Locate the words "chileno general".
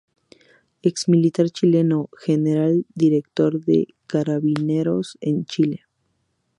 1.51-2.83